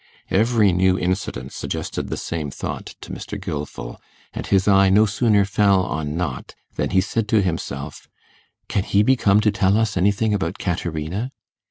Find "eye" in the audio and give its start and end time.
4.67-4.89